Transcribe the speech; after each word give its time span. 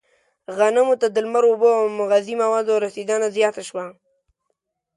غنمو 0.57 0.95
ته 1.01 1.07
د 1.11 1.17
لمر، 1.25 1.43
اوبو 1.49 1.69
او 1.79 1.85
مغذي 1.99 2.35
موادو 2.43 2.81
رسېدنه 2.85 3.27
زیاته 3.37 3.61
شوه. 3.69 3.85